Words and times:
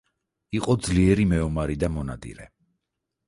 იყო 0.59 0.75
ძლიერი 0.85 1.27
მეომარი 1.33 1.77
და 1.83 1.91
მონადირე. 1.97 2.47